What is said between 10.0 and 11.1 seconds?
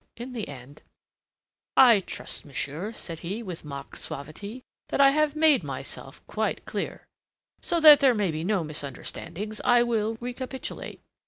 recapitulate.